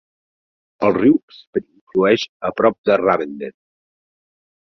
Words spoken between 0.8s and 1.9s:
El riu Spring